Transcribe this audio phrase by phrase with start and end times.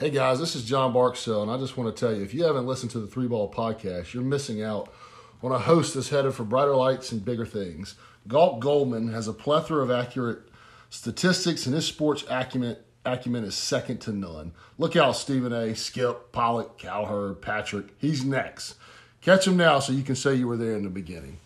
[0.00, 2.42] Hey guys, this is John Barksell, and I just want to tell you if you
[2.42, 4.92] haven't listened to the Three Ball Podcast, you're missing out
[5.40, 7.94] on a host that's headed for brighter lights and bigger things.
[8.26, 10.48] Galt Goldman has a plethora of accurate
[10.90, 14.50] statistics, and his sports acumen, acumen is second to none.
[14.78, 17.94] Look out, Stephen A., Skip, Pollock, Cowherd, Patrick.
[17.96, 18.74] He's next.
[19.20, 21.38] Catch him now so you can say you were there in the beginning.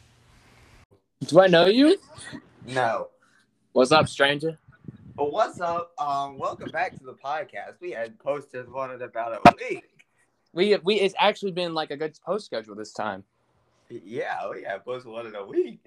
[1.27, 1.99] Do I know you?
[2.67, 3.09] No.
[3.73, 4.59] What's up, stranger?
[5.19, 5.95] But what's up?
[5.99, 7.81] Um, welcome back to the podcast.
[7.81, 10.07] We had posted one in about a week.
[10.53, 13.25] We we it's actually been like a good post schedule this time.
[13.91, 15.81] Yeah, we had posted one in a week.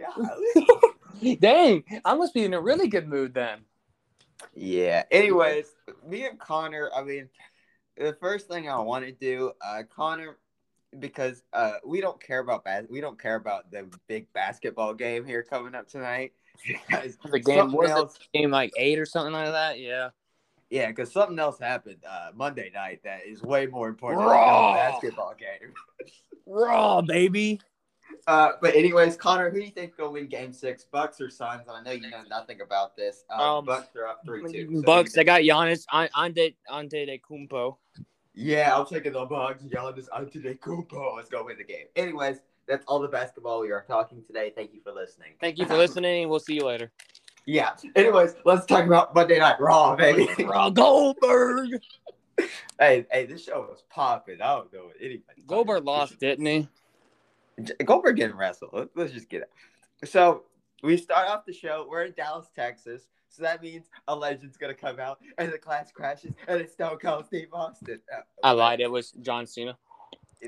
[1.40, 3.60] Dang, I must be in a really good mood then.
[4.54, 5.04] yeah.
[5.10, 5.76] Anyways,
[6.06, 6.92] me and Connor.
[6.94, 7.30] I mean,
[7.96, 10.40] the first thing I want to do, uh, Connor,
[11.00, 15.26] because uh, we don't care about bas- we don't care about the big basketball game
[15.26, 16.34] here coming up tonight.
[17.32, 19.80] The game was it game like eight or something like that.
[19.80, 20.10] Yeah.
[20.70, 24.74] Yeah, because something else happened uh, Monday night that is way more important Raw.
[24.74, 25.74] than the basketball game.
[26.46, 27.60] Raw baby.
[28.28, 31.64] Uh, but anyways, Connor, who do you think will win Game Six, Bucks or Suns?
[31.70, 33.24] I know you know nothing about this.
[33.30, 34.82] Uh, Um, Bucks are up three two.
[34.86, 35.18] Bucks.
[35.18, 35.86] I got Giannis.
[35.92, 37.78] An- Ante Antetokounmpo.
[38.34, 39.64] yeah, I'm taking the Bucks.
[39.64, 41.16] Giannis Antetokounmpo.
[41.16, 41.88] Let's go win the game.
[41.96, 42.38] Anyways,
[42.72, 44.54] that's all the basketball we are talking today.
[44.56, 45.34] Thank you for listening.
[45.42, 46.30] Thank you for listening.
[46.30, 46.92] We'll see you later.
[47.46, 47.72] yeah.
[47.98, 50.30] Anyways, let's talk about Monday Night Raw, baby.
[50.46, 51.82] Raw Goldberg.
[52.80, 54.42] hey, hey, this show was popping.
[54.42, 55.44] I don't know what anybody.
[55.46, 56.68] Goldberg lost, didn't he?
[57.84, 58.88] Goldberg didn't wrestle.
[58.96, 60.10] Let's, just get it.
[60.10, 60.44] So
[60.82, 61.86] we start off the show.
[61.90, 63.08] We're in Dallas, Texas.
[63.28, 66.98] So that means a legend's gonna come out, and the class crashes, and it's Stone
[66.98, 68.02] Cold Steve Austin.
[68.14, 68.82] Uh, I lied.
[68.82, 69.78] It was John Cena.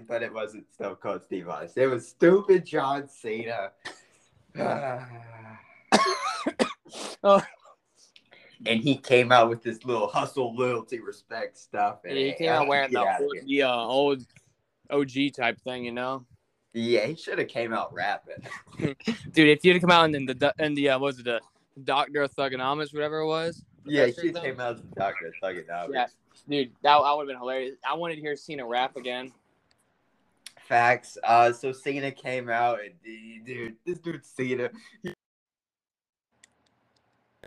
[0.08, 1.84] But it wasn't Stone Cold Steve Austin.
[1.84, 3.72] It was stupid John Cena.
[7.26, 7.42] Oh.
[8.66, 12.00] and he came out with this little hustle, loyalty, respect stuff.
[12.04, 14.26] And he came out wearing the old, the uh, old
[14.90, 16.26] OG type thing, you know.
[16.74, 18.46] Yeah, he should have came out rapping.
[18.78, 21.40] Dude, if you'd come out in the in the uh, what was it the
[21.84, 23.64] Doctor of Thugonomics, whatever it was.
[23.86, 24.44] Yeah, he Professor should thing?
[24.44, 25.34] came out as doctor.
[25.42, 25.66] Thug it.
[25.70, 26.08] Yeah,
[26.50, 27.76] dude, that, that would have been hilarious.
[27.88, 29.32] I wanted to hear Cena rap again.
[30.68, 31.18] Facts.
[31.24, 34.70] Uh, so Cena came out, and dude, this dude Cena,
[35.02, 35.14] he-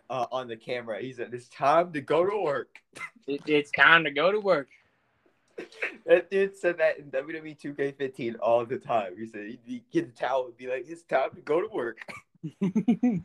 [0.09, 2.79] uh, on the camera, he said, "It's time to go to work."
[3.29, 4.69] It, it's time to go to work.
[6.07, 9.17] That dude said that in WWE 2K15 all the time.
[9.19, 11.99] He said he'd get the towel and be like, "It's time to go to work."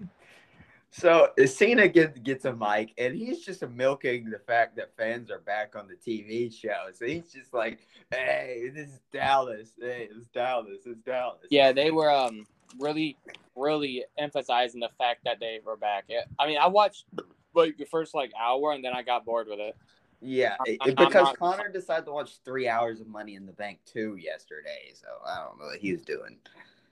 [0.92, 5.40] So Cena gets gets a mic, and he's just milking the fact that fans are
[5.40, 6.88] back on the TV show.
[6.94, 7.80] So he's just like,
[8.12, 9.72] "Hey, this is Dallas.
[9.80, 10.80] Hey, it's Dallas.
[10.86, 12.46] It's Dallas." yeah, they were um
[12.78, 13.18] really
[13.56, 16.06] really emphasizing the fact that they were back.
[16.38, 17.06] I mean, I watched
[17.54, 19.78] like the first like hour and then I got bored with it.
[20.20, 23.54] Yeah, it- I'm because not- Connor decided to watch three hours of Money in the
[23.54, 24.92] Bank too yesterday.
[24.94, 26.38] So I don't know what he's doing.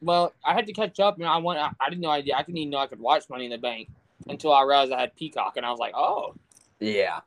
[0.01, 2.21] Well, I had to catch up, and I want I, I didn't know I, I
[2.21, 3.89] didn't even know I could watch Money in the Bank
[4.27, 6.35] until I realized I had Peacock, and I was like, oh,
[6.79, 7.21] Yeah.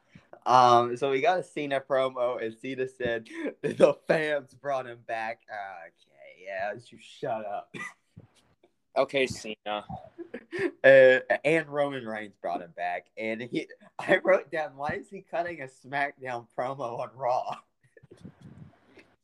[0.45, 0.97] Um.
[0.97, 3.29] So we got a Cena promo, and Cena said
[3.63, 5.41] the fans brought him back.
[5.49, 7.73] Okay, yeah, you shut up.
[8.97, 9.57] okay, Cena.
[10.85, 13.69] uh, and Roman Reigns brought him back, and he.
[14.01, 17.57] I wrote down why is he cutting a SmackDown promo on Raw?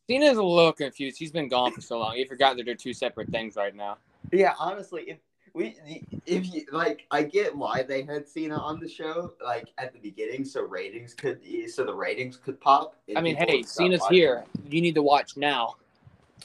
[0.09, 1.19] Cena's a little confused.
[1.19, 2.17] He's been gone for so long.
[2.17, 3.99] He forgot that they're two separate things right now.
[4.33, 5.19] Yeah, honestly, if
[5.53, 5.77] we,
[6.25, 9.99] if you like, I get why they had Cena on the show, like at the
[9.99, 12.97] beginning, so ratings could, so the ratings could pop.
[13.15, 14.17] I mean, hey, Cena's watching.
[14.17, 14.45] here.
[14.69, 15.77] You need to watch now.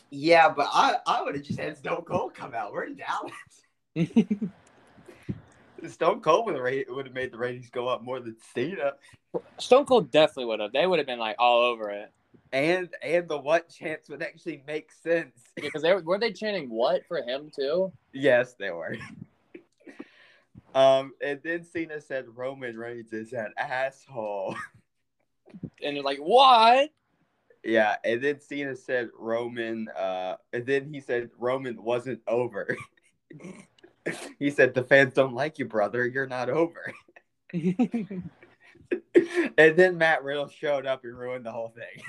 [0.10, 2.74] Yeah, but I, I would have just had Stone Cold come out.
[2.74, 3.32] We're in Dallas.
[5.88, 8.94] Stone Cold would have would have made the ratings go up more than Cena,
[9.58, 10.74] Stone Cold definitely would have.
[10.74, 12.12] They would have been like all over it
[12.54, 15.52] and and the what chants would actually make sense.
[15.56, 17.92] because they were, were they chanting what for him too.
[18.14, 18.96] Yes, they were.
[20.76, 24.56] um, and then Cena said Roman Reigns is an asshole.
[25.84, 26.90] And they're like, what?
[27.64, 29.88] Yeah, and then Cena said Roman.
[29.90, 32.76] Uh, and then he said Roman wasn't over.
[34.40, 36.08] he said the fans don't like you, brother.
[36.08, 36.92] You're not over.
[37.54, 38.32] and
[39.58, 42.04] then Matt Riddle showed up and ruined the whole thing.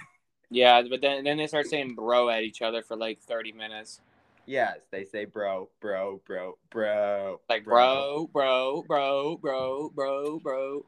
[0.50, 4.00] Yeah, but then then they start saying bro at each other for like thirty minutes.
[4.46, 7.40] Yes, they say bro, bro, bro, bro.
[7.48, 10.86] Like bro, bro, bro, bro, bro, bro.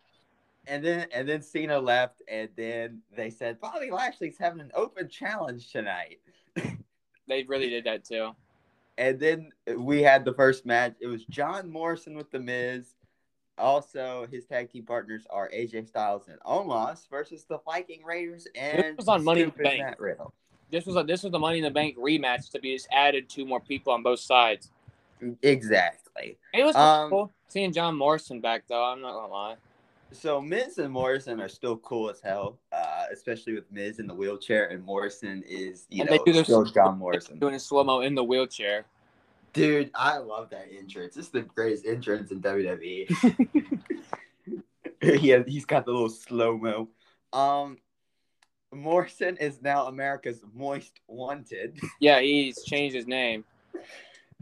[0.66, 5.08] And then and then Cena left, and then they said Bobby Lashley's having an open
[5.08, 6.20] challenge tonight.
[7.28, 8.30] They really did that too.
[8.98, 10.94] And then we had the first match.
[11.00, 12.94] It was John Morrison with the Miz
[13.58, 18.78] also, his tag team partners are AJ Styles and Omos versus the Viking Raiders and
[18.78, 19.96] this was on Money in the Bank.
[20.70, 23.28] This was a this was the Money in the Bank rematch to be just added
[23.28, 24.70] two more people on both sides.
[25.42, 26.36] Exactly.
[26.52, 28.84] It was Um, cool seeing John Morrison back though.
[28.84, 29.56] I'm not gonna lie.
[30.12, 34.14] So Miz and Morrison are still cool as hell, uh, especially with Miz in the
[34.14, 37.38] wheelchair, and Morrison is you And they know do still John Morrison.
[37.38, 38.86] Doing a slow mo in the wheelchair.
[39.56, 41.16] Dude, I love that entrance.
[41.16, 43.08] It's the greatest entrance in WWE.
[45.02, 46.88] has, he's got the little slow mo.
[47.32, 47.78] Um,
[48.72, 51.80] Morrison is now America's Moist Wanted.
[52.00, 53.44] Yeah, he's changed his name.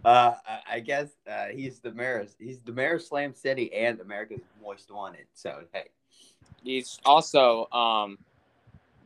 [0.04, 0.34] Uh,
[0.68, 2.26] I- guess uh, he's the mayor.
[2.38, 5.26] He's the mayor of Slam City and America's Moist Wanted.
[5.34, 5.84] So hey,
[6.64, 8.18] He's also um,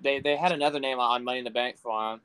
[0.03, 2.21] they they had another name on Money in the Bank for him,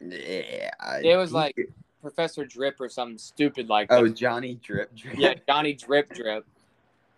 [0.00, 0.70] yeah,
[1.02, 1.56] It was like-
[2.00, 3.98] Professor Drip or something stupid like that.
[3.98, 5.18] oh Johnny Drip Drip.
[5.18, 6.44] yeah, Johnny Drip Drip.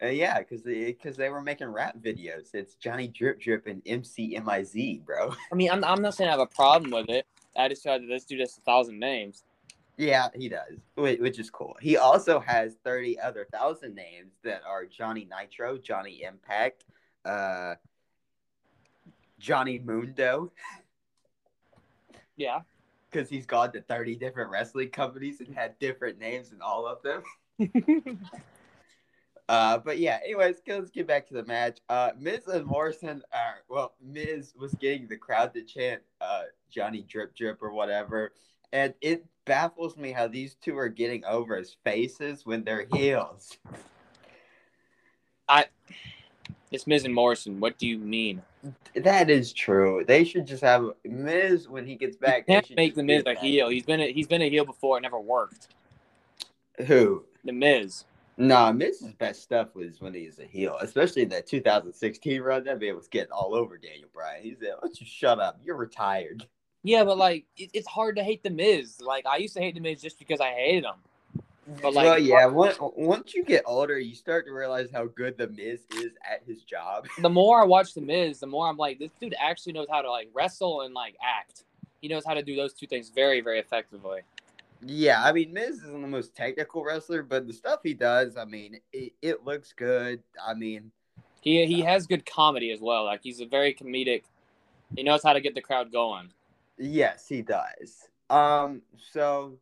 [0.02, 2.55] Uh, yeah, because they, cause they were making rap videos.
[2.55, 5.32] It's Johnny Drip Drip and MCMIZ, bro.
[5.52, 7.25] I mean, I'm I'm not saying I have a problem with it.
[7.56, 9.44] I just feel that this dude has a thousand names.
[9.99, 11.76] Yeah, he does, whi- which is cool.
[11.81, 16.85] He also has 30 other thousand names that are Johnny Nitro, Johnny Impact,
[17.26, 17.75] uh,
[19.38, 20.50] Johnny Mundo,
[22.37, 22.61] Yeah.
[23.12, 27.03] Because he's gone to 30 different wrestling companies and had different names in all of
[27.03, 27.23] them.
[29.49, 31.79] Uh, but yeah, anyways, let's get back to the match.
[31.88, 37.03] Uh, Miz and Morrison are well, Miz was getting the crowd to chant uh, Johnny
[37.03, 38.32] Drip Drip or whatever,
[38.73, 43.59] and it baffles me how these two are getting over as faces when they're heels.
[46.73, 47.61] It's Miz and Morrison.
[47.61, 48.43] What do you mean?
[48.95, 50.05] That is true.
[50.07, 52.45] They should just have Miz when he gets back.
[52.49, 53.69] You can't should make the Miz a heel.
[53.69, 54.97] He's been a, he's been a heel before.
[54.97, 55.69] It never worked.
[56.87, 57.25] Who?
[57.45, 58.05] The Miz.
[58.39, 62.65] Nah, Miz's best stuff was when he was a heel, especially in that 2016 run.
[62.65, 64.43] That man was getting all over Daniel Bryan.
[64.43, 65.61] He said, "Why don't you shut up?
[65.63, 66.47] You're retired."
[66.83, 69.01] Yeah, but like it, it's hard to hate the Miz.
[69.01, 70.95] Like I used to hate the Miz just because I hated him.
[71.81, 72.47] But like, well, yeah.
[72.47, 76.43] Once, once you get older, you start to realize how good the Miz is at
[76.47, 77.06] his job.
[77.20, 80.03] the more I watch the Miz, the more I'm like, this dude actually knows how
[80.03, 81.64] to like wrestle and like act.
[82.00, 84.23] He knows how to do those two things very, very effectively.
[84.85, 88.44] Yeah, I mean, Miz isn't the most technical wrestler, but the stuff he does, I
[88.44, 90.20] mean, it, it looks good.
[90.44, 90.91] I mean,
[91.41, 93.05] He he has good comedy as well.
[93.05, 94.25] Like he's a very comedic.
[94.97, 96.31] He knows how to get the crowd going.
[96.76, 98.09] yes, he does.
[98.29, 98.82] Um,
[99.12, 99.59] so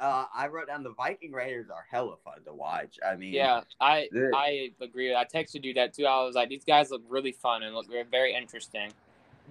[0.00, 2.98] uh, I wrote down the Viking Raiders are hella fun to watch.
[3.06, 4.30] I mean, Yeah, I Yeah.
[4.34, 5.14] I agree.
[5.14, 6.06] I texted you that too.
[6.06, 8.92] I was like, these guys look really fun and look very interesting.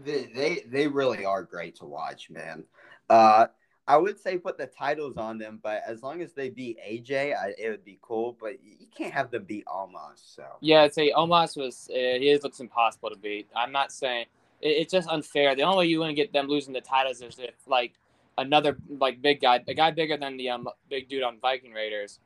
[0.04, 2.64] They, they they really are great to watch, man.
[3.10, 3.48] Uh,
[3.88, 7.36] I would say put the titles on them, but as long as they beat AJ,
[7.36, 8.38] I, it would be cool.
[8.40, 10.36] But you can't have them beat Omos.
[10.36, 11.90] So Yeah, I'd say Omos was.
[11.92, 13.48] Uh, his looks impossible to beat.
[13.56, 14.26] I'm not saying
[14.62, 15.56] it, it's just unfair.
[15.56, 17.94] The only way you want to get them losing the titles is if like
[18.40, 22.20] another like big guy, a guy bigger than the um, big dude on Viking Raiders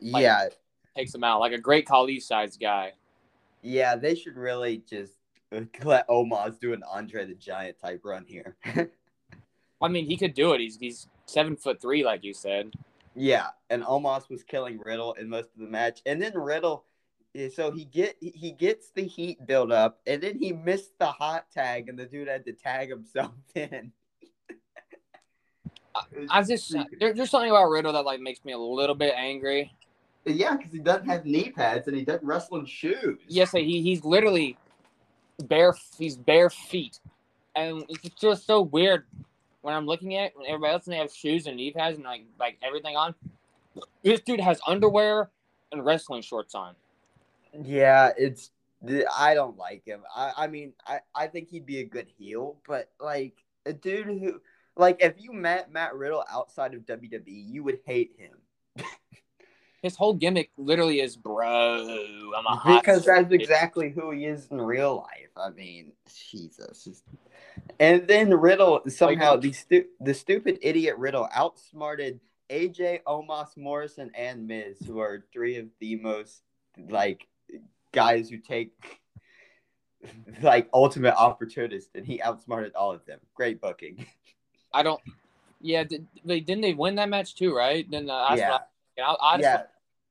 [0.00, 0.48] Like- yeah,
[0.96, 2.92] takes him out, like a great Khali sized guy.
[3.62, 5.14] yeah, they should really just
[5.52, 8.56] uh, let Omos do an Andre the Giant type run here.
[9.80, 10.60] I mean, he could do it.
[10.60, 12.72] He's he's seven foot three, like you said.
[13.14, 16.84] yeah, and Omos was killing Riddle in most of the match, and then Riddle.
[17.34, 21.06] eh, So he get he gets the heat build up, and then he missed the
[21.06, 23.92] hot tag, and the dude had to tag himself in.
[25.98, 29.14] Uh, I just there, there's something about Riddle that like makes me a little bit
[29.16, 29.72] angry.
[30.24, 33.18] Yeah, because he doesn't have knee pads and he doesn't wrestle in shoes.
[33.28, 34.58] Yes, he he's literally
[35.44, 35.74] bare.
[35.96, 37.00] He's bare feet,
[37.56, 39.04] and it's just so weird
[39.62, 42.04] when I'm looking at it, when everybody else they have shoes and knee pads and
[42.04, 43.14] like like everything on.
[44.02, 45.30] This dude has underwear
[45.72, 46.74] and wrestling shorts on.
[47.62, 48.50] Yeah, it's.
[49.16, 50.00] I don't like him.
[50.14, 53.34] I, I mean, I, I think he'd be a good heel, but like
[53.66, 54.40] a dude who,
[54.78, 58.84] like, if you met Matt Riddle outside of WWE, you would hate him
[59.82, 62.32] His whole gimmick literally is, bro.
[62.36, 65.30] I'm a hot because that's shit." exactly who he is in real life.
[65.36, 65.92] I mean,
[66.30, 67.02] Jesus.
[67.78, 72.18] And then Riddle somehow Like- the stu- the stupid idiot Riddle outsmarted
[72.50, 76.42] AJ, Omos, Morrison, and Miz, who are three of the most
[76.88, 77.28] like
[77.92, 78.72] guys who take
[80.42, 83.20] like ultimate opportunists, and he outsmarted all of them.
[83.34, 84.06] Great booking.
[84.72, 85.00] I don't.
[85.60, 87.54] Yeah, did, they didn't they win that match too?
[87.54, 87.88] Right?
[87.90, 88.58] Then uh, yeah,
[88.98, 89.62] I, I, I, just, yeah.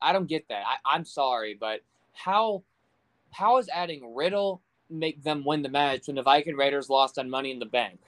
[0.01, 0.63] I don't get that.
[0.65, 1.81] I, I'm sorry, but
[2.13, 2.63] how
[3.31, 7.29] how is adding Riddle make them win the match when the Viking Raiders lost on
[7.29, 7.99] Money in the Bank?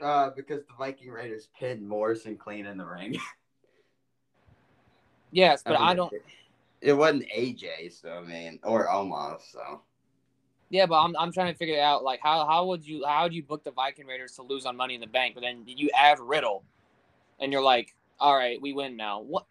[0.00, 3.18] Uh, because the Viking Raiders pinned Morrison clean in the ring.
[5.30, 6.12] Yes, but mean, I don't.
[6.80, 9.82] it wasn't AJ, so I mean, or Omos, so.
[10.70, 13.32] Yeah, but I'm, I'm trying to figure out like how how would you how would
[13.32, 15.90] you book the Viking Raiders to lose on Money in the Bank, but then you
[15.96, 16.62] add Riddle,
[17.40, 19.20] and you're like, all right, we win now.
[19.20, 19.46] What?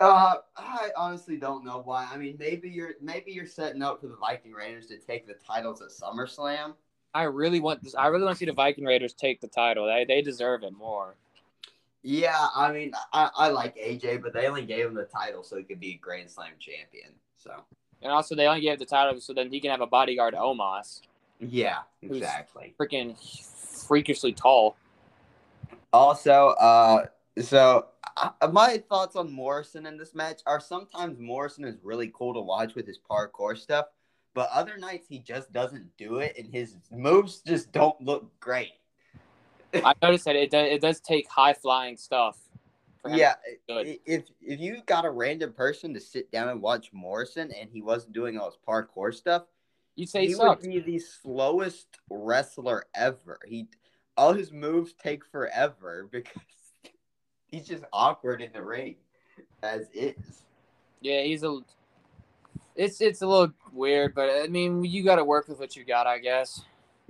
[0.00, 2.08] Uh, I honestly don't know why.
[2.10, 5.34] I mean, maybe you're maybe you're setting up for the Viking Raiders to take the
[5.34, 6.74] titles at SummerSlam.
[7.14, 7.94] I really want this.
[7.94, 9.86] I really want to see the Viking Raiders take the title.
[9.86, 11.16] They they deserve it more.
[12.02, 15.56] Yeah, I mean, I, I like AJ, but they only gave him the title so
[15.56, 17.10] he could be a Grand Slam champion.
[17.36, 17.52] So.
[18.02, 21.00] And also, they only gave the title so then he can have a bodyguard, Omos.
[21.40, 22.74] Yeah, exactly.
[22.78, 23.16] Freaking
[23.86, 24.76] freakishly tall.
[25.92, 27.06] Also, uh,
[27.40, 27.86] so
[28.16, 32.40] uh, my thoughts on Morrison in this match are sometimes Morrison is really cool to
[32.40, 33.86] watch with his parkour stuff,
[34.34, 38.72] but other nights he just doesn't do it, and his moves just don't look great.
[39.74, 42.38] I noticed that it does, it does take high flying stuff.
[43.16, 43.34] Yeah,
[43.68, 47.82] if if you got a random person to sit down and watch Morrison and he
[47.82, 49.44] wasn't doing all his parkour stuff,
[49.96, 53.38] you'd say he, he would be the slowest wrestler ever.
[53.46, 53.68] He
[54.16, 56.32] all his moves take forever because
[57.46, 58.96] he's just awkward in the ring
[59.62, 60.44] as is.
[61.00, 61.60] Yeah, he's a.
[62.74, 65.84] It's it's a little weird, but I mean, you got to work with what you
[65.84, 66.62] got, I guess.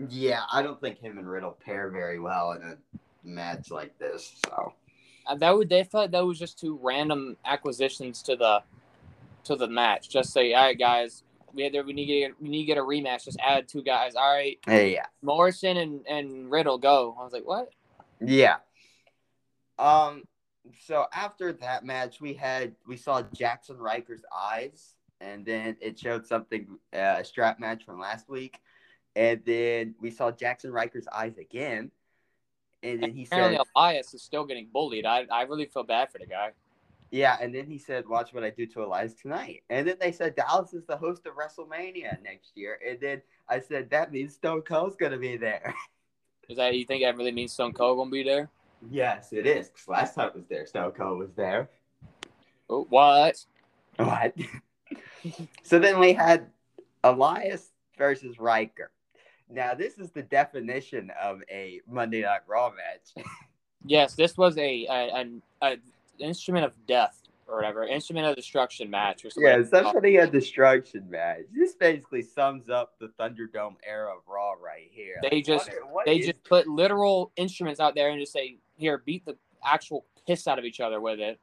[0.08, 2.76] Yeah, I don't think him and Riddle pair very well in a
[3.24, 4.40] match like this.
[4.46, 4.72] So
[5.36, 8.62] that would they felt that was just two random acquisitions to the
[9.44, 10.08] to the match.
[10.08, 12.66] Just say, all right, guys, we had there, we need to get, we need to
[12.66, 13.24] get a rematch.
[13.24, 14.14] Just add two guys.
[14.14, 17.16] All right, hey, yeah, Morrison and and Riddle go.
[17.18, 17.70] I was like, what?
[18.20, 18.56] Yeah.
[19.78, 20.24] Um.
[20.84, 26.26] So after that match, we had we saw Jaxson Ryker's eyes, and then it showed
[26.26, 28.60] something uh, a strap match from last week.
[29.16, 31.90] And then we saw Jaxson Ryker's eyes again.
[32.82, 35.04] And then he Apparently said, Elias is still getting bullied.
[35.04, 36.50] I, I really feel bad for the guy.
[37.10, 39.62] Yeah, and then he said, Watch what I do to Elias tonight.
[39.70, 42.78] And then they said Dallas is the host of WrestleMania next year.
[42.86, 45.74] And then I said, That means Stone Cold's going to be there.
[46.48, 48.48] Is that you think that really means Stone Cold gonna be there?
[48.90, 49.68] Yes, it is.
[49.68, 51.68] Because last time it was there, Stone Cold was there.
[52.70, 53.44] Oh, what?
[53.96, 54.34] What?
[55.62, 56.46] so then we had
[57.04, 58.90] Elias versus Ryker.
[59.50, 63.26] Now, this is the definition of a Monday Night Raw match.
[63.84, 65.76] yes, this was a, a, a, a
[66.18, 69.24] instrument of death or whatever, instrument of destruction match.
[69.24, 69.50] Or something.
[69.50, 71.44] yeah, somebody uh, a destruction match.
[71.52, 75.16] This basically sums up the Thunderdome era of Raw right here.
[75.22, 78.58] They like, just what, what they just put literal instruments out there and just say,
[78.76, 81.40] "Here, beat the actual piss out of each other with it."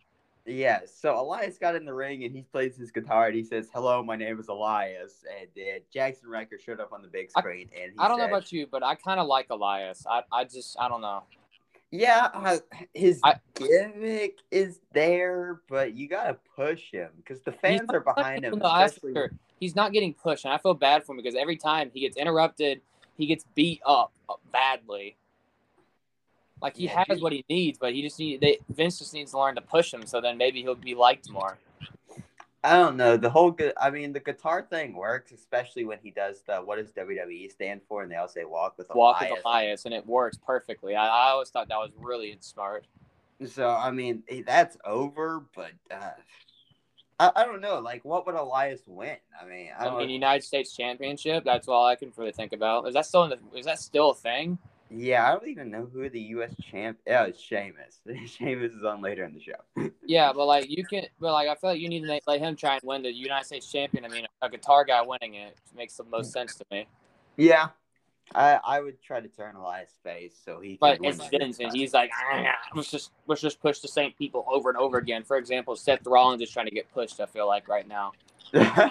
[0.47, 3.69] Yeah, so Elias got in the ring and he plays his guitar and he says,
[3.73, 7.67] "Hello, my name is Elias." And then Jaxson Ryker showed up on the big screen
[7.75, 10.05] I, and I don't said, know about you, but I kind of like Elias.
[10.07, 11.23] I I just I don't know.
[11.91, 12.57] Yeah, uh,
[12.93, 18.43] his I, gimmick is there, but you gotta push him because the fans are behind
[18.43, 18.61] him.
[18.61, 19.29] Especially...
[19.59, 22.17] He's not getting pushed, and I feel bad for him because every time he gets
[22.17, 22.81] interrupted,
[23.17, 24.11] he gets beat up
[24.51, 25.15] badly.
[26.65, 29.29] Like he yeah, has what he needs, but he just need they Vince just needs
[29.29, 31.59] to learn to push him, so then maybe he'll be liked more.
[32.63, 33.17] I don't know.
[33.17, 33.73] The whole good.
[33.79, 37.81] I mean, the guitar thing works, especially when he does the what does WWE stand
[37.87, 39.31] for, and they all say "Walk with Walk Elias.
[39.31, 40.95] with Elias," and it works perfectly.
[40.95, 42.87] I, I always thought that was really smart.
[43.45, 46.13] So I mean, that's over, but uh,
[47.19, 47.77] I, I don't know.
[47.77, 49.17] Like, what would Elias win?
[49.39, 51.43] I mean, I, I mean, United States Championship.
[51.45, 52.87] That's all I can really think about.
[52.87, 54.57] Is that still in the, is that still a thing?
[54.89, 56.53] Yeah, I don't even know who the U.S.
[56.69, 56.99] champ.
[57.07, 57.99] Yeah, it's Sheamus.
[58.27, 59.89] Sheamus is on later in the show.
[60.05, 62.55] yeah, but like you can, but like I feel like you need to let him
[62.55, 64.05] try and win the United States champion.
[64.05, 66.87] I mean, a guitar guy winning it makes the most sense to me.
[67.35, 67.69] Yeah,
[68.35, 70.77] I I would try to turn Elias' face so he.
[70.79, 74.45] But it's Vince, and he's like, ah, let's just let's just push the same people
[74.47, 75.23] over and over again.
[75.23, 77.19] For example, Seth Rollins is trying to get pushed.
[77.19, 78.11] I feel like right now.
[78.53, 78.89] yeah.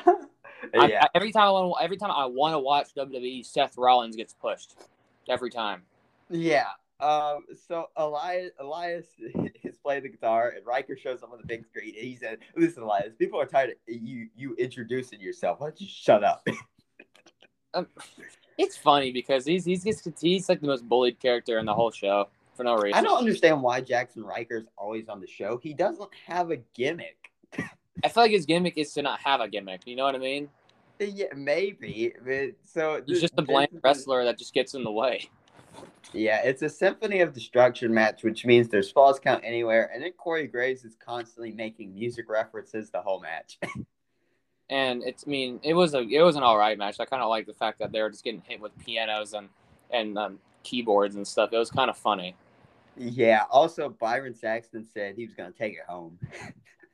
[0.75, 4.17] I, I, every time I want, every time I want to watch WWE, Seth Rollins
[4.17, 4.75] gets pushed
[5.29, 5.83] every time.
[6.31, 6.69] Yeah.
[7.01, 9.07] Um, so Elias, Elias
[9.65, 12.39] is playing the guitar, and Ryker shows up on the big screen, and he said,
[12.57, 15.61] "Listen, Elias, people are tired of you you introducing yourself.
[15.61, 16.47] Why don't you shut up?"
[17.75, 17.89] um,
[18.59, 19.83] it's funny because he's he's
[20.21, 22.95] he's like the most bullied character in the whole show for no reason.
[22.95, 25.59] I don't understand why Jaxson Ryker's always on the show.
[25.63, 27.31] He doesn't have a gimmick.
[27.59, 29.83] I feel like his gimmick is to not have a gimmick.
[29.87, 30.49] You know what I mean?
[31.01, 32.13] Yeah, maybe.
[32.25, 35.29] But so he's just a bland wrestler that just gets in the way.
[36.13, 40.13] Yeah, it's a symphony of destruction match, which means there's falls count anywhere, and then
[40.13, 43.59] Corey Graves is constantly making music references the whole match.
[44.71, 47.01] and it's I mean it was a it was an all right match.
[47.01, 49.49] I kind of like the fact that they were just getting hit with pianos and
[49.91, 51.51] and um, keyboards and stuff.
[51.53, 52.37] It was kind of funny.
[52.97, 53.45] Yeah.
[53.51, 56.19] Also, Byron Saxton said he was going to take it home,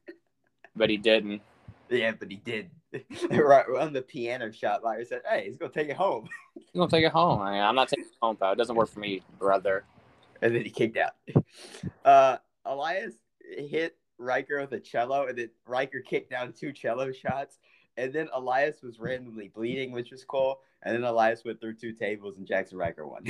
[0.76, 1.42] but he didn't.
[1.90, 2.70] Yeah, but he did.
[3.30, 6.90] right on the piano shot, Larry said, "Hey, he's gonna take it home," He's gonna
[6.90, 7.40] take it home.
[7.40, 8.52] I mean, I'm not taking it home, pal.
[8.52, 9.84] It doesn't work for me, brother.
[10.42, 11.12] and then he kicked out.
[12.04, 17.58] Uh, Elias hit Ryker with a cello, and then Ryker kicked down two cello shots,
[17.96, 20.60] and then Elias was randomly bleeding, which was cool.
[20.82, 23.24] And then Elias went through two tables, and Jaxson Ryker won.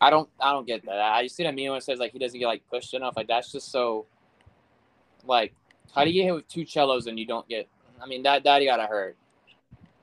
[0.00, 0.98] I don't I don't get that.
[0.98, 3.14] I see that meme when it says like he doesn't get like pushed enough.
[3.16, 4.06] Like that's just so
[5.24, 5.54] like
[5.94, 7.68] how do you get hit with two cellos and you don't get
[8.02, 9.16] I mean that that gotta hurt.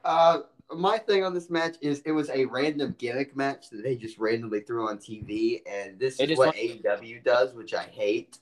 [0.03, 0.39] Uh,
[0.73, 4.17] my thing on this match is it was a random gimmick match that they just
[4.17, 8.39] randomly threw on TV, and this They is what want- AEW does, which I hate.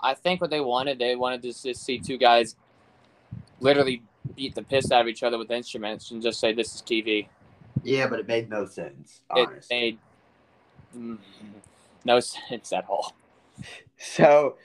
[0.00, 2.56] I think what they wanted, they wanted to just see two guys
[3.60, 4.02] literally
[4.34, 7.28] beat the piss out of each other with instruments and just say this is TV.
[7.84, 9.20] Yeah, but it made no sense.
[9.34, 9.76] It Honestly.
[9.76, 9.98] made
[10.96, 11.18] mm,
[12.04, 12.18] no
[12.48, 13.14] sense at all.
[13.96, 14.56] So,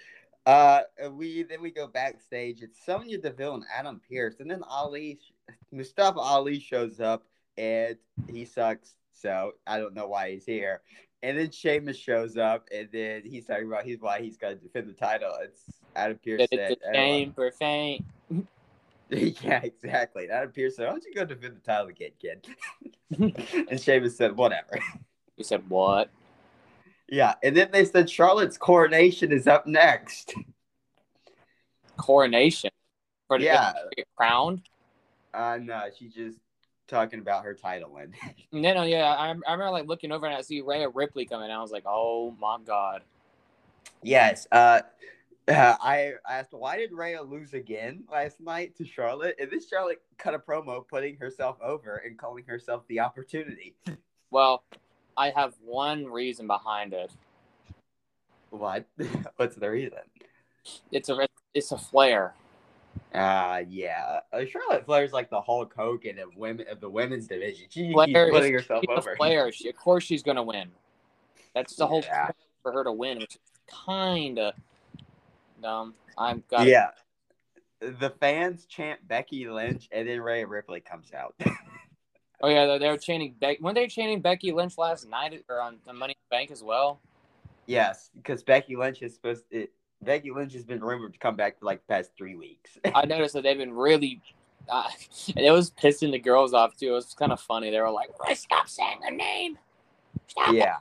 [0.48, 2.62] uh, we then we go backstage.
[2.62, 5.20] It's Sonya Deville and Adam Pearce, and then Ali,
[5.74, 7.25] Mustafa Ali shows up,
[7.58, 7.98] and
[8.30, 8.96] he sucks.
[9.12, 10.82] So I don't know why he's here.
[11.22, 14.56] And then Sheamus shows up, and then he's talking about he's why he's got to
[14.56, 15.34] defend the title.
[15.42, 15.63] It's
[15.98, 18.06] Adam Pearce It's said, a shame for fame.
[19.10, 22.48] "Yeah, exactly." And Adam Pearce said, "Why don't you go defend the title again, kid?"
[23.70, 24.80] and Sheamus said, "Whatever."
[25.36, 26.10] You said what?
[27.10, 30.34] Yeah, and then they said Charlotte's coronation is up next.
[31.96, 32.72] Coronation.
[33.28, 33.74] For Yeah.
[33.96, 34.62] get crowned?
[35.34, 36.40] Uh, no, she's just
[36.88, 37.98] talking about her title.
[37.98, 38.14] And
[38.52, 41.52] no, uh, yeah, I, I remember like looking over and I see Rhea Ripley coming
[41.52, 41.60] out.
[41.60, 43.04] I was like, oh my god.
[44.02, 44.48] yes.
[44.52, 44.82] Uh,
[45.48, 50.02] uh, I asked why did Rhea lose again last night to Charlotte, and this Charlotte
[50.18, 53.76] cut a promo putting herself over and calling herself the opportunity.
[54.30, 54.64] Well,
[55.17, 57.12] I have one reason behind it.
[58.51, 58.86] What?
[59.36, 60.00] What's the reason?
[60.91, 62.33] It's a it's a flare.
[63.13, 64.19] Uh yeah.
[64.31, 67.65] Uh, Charlotte Flair's like the Hulk Hogan of women of the women's division.
[67.69, 69.15] She Flair keeps putting is herself over.
[69.15, 69.51] flare.
[69.51, 70.69] She, of course, she's gonna win.
[71.55, 72.29] That's the whole Yeah.
[72.62, 73.41] for her to win, which is
[73.86, 74.53] kind of
[75.62, 75.93] dumb.
[76.17, 76.91] I'm got Yeah.
[77.80, 81.36] The fans chant Becky Lynch, and then Rhea Ripley comes out.
[82.41, 83.36] Oh yeah, they- were chanting.
[83.39, 86.52] Be- when they chanting Becky Lynch last night or on the Money in the Bank
[86.52, 87.00] as well.
[87.65, 89.43] yes, because Becky Lynch is supposed.
[89.52, 89.71] It,
[90.02, 92.78] Becky Lynch has been rumored to come back for like the past three weeks.
[92.95, 94.21] I noticed that they've been really.
[94.69, 94.88] Uh,
[95.36, 96.89] and it was pissing the girls off too.
[96.89, 97.71] It was kind of funny.
[97.71, 99.58] They were like, "Stop saying her name."
[100.28, 100.54] Stop.
[100.54, 100.78] yeah.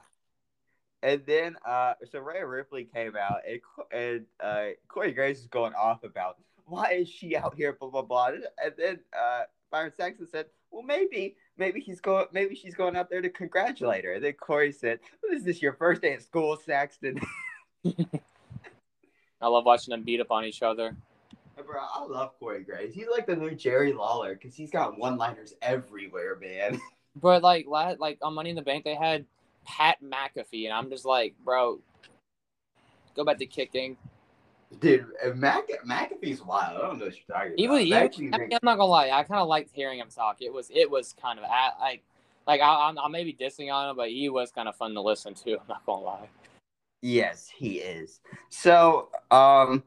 [1.03, 3.61] And then, uh, so Rhea Ripley came out, and
[3.93, 8.03] and uh, Corey Graves is going off about why is she out here, blah blah
[8.03, 8.31] blah.
[8.63, 13.09] And then uh, Byron Saxton said, "Well, maybe, maybe he's going, maybe she's going out
[13.09, 15.01] there to congratulate her." And then Corey said,
[15.33, 17.19] "Is this your first day at school, Saxton?"
[19.41, 20.95] I love watching them beat up on each other.
[21.57, 22.95] Bro, I love Corey Graves.
[22.95, 26.79] He's like the new Jerry Lawler because he's got one-liners everywhere, man.
[27.19, 29.25] But like, like on Money in the Bank, they had
[29.65, 31.81] Pat McAfee, and I'm just like, bro,
[33.15, 33.97] go back to kicking.
[34.81, 36.77] Dude, Mac McAfee's wild.
[36.77, 37.75] I don't know what you're talking He about.
[37.75, 39.99] was, he was McAfee's I mean, I'm not gonna lie, I kind of liked hearing
[39.99, 40.39] him talk.
[40.41, 41.45] It was, it was kind of
[41.81, 42.03] like,
[42.47, 45.01] like I, I'm, I'm maybe dissing on him, but he was kind of fun to
[45.01, 45.53] listen to.
[45.55, 46.29] I'm not gonna lie.
[47.03, 48.21] Yes, he is.
[48.51, 49.85] So, um,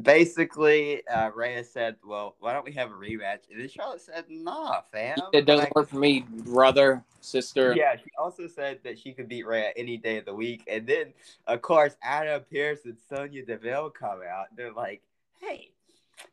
[0.00, 4.24] basically, uh, Rhea said, "Well, why don't we have a rematch?" And then Charlotte said,
[4.28, 7.74] "Nah, fam." It doesn't Like, work for me, brother, sister.
[7.74, 10.62] Yeah, she also said that she could beat Rhea any day of the week.
[10.66, 11.12] And then,
[11.46, 14.46] of course, Adam Pearce and Sonya Deville come out.
[14.56, 15.02] They're like,
[15.40, 15.72] "Hey,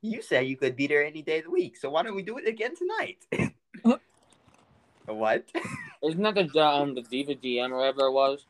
[0.02, 2.24] you said you could beat her any day of the week, so why don't we
[2.24, 3.26] do it again tonight?"
[5.06, 5.46] what?
[6.02, 8.46] Isn't that the um the Diva GM or whatever it was?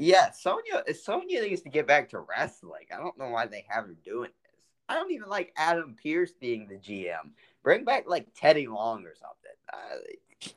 [0.00, 0.82] Yeah, Sonya.
[0.94, 2.86] Sonya needs to get back to wrestling.
[2.90, 4.54] I don't know why they have her doing this.
[4.88, 7.32] I don't even like Adam Pearce being the GM.
[7.62, 10.54] Bring back like Teddy Long or something.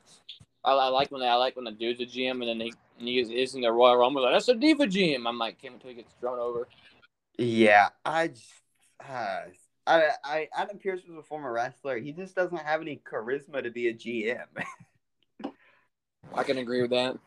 [0.64, 2.60] Uh, I, I like when they, I like when the dude's a GM and then
[2.60, 4.22] he, and he is, in the Royal Rumble.
[4.22, 5.28] Like, That's a Diva GM.
[5.28, 6.66] I'm like, can't until he gets thrown over.
[7.36, 8.50] yeah, I just.
[9.06, 9.40] Uh,
[9.86, 11.98] I, I Adam Pearce was a former wrestler.
[11.98, 14.46] He just doesn't have any charisma to be a GM.
[16.34, 17.18] I can agree with that.